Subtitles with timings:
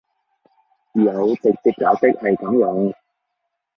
[0.93, 2.91] 有直接解釋係噉用